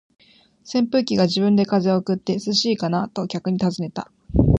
[0.63, 4.11] 扇風機が自分で風を送って、「涼しいかな？」と客に尋ねた。